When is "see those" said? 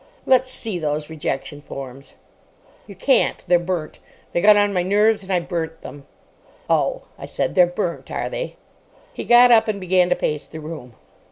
0.49-1.11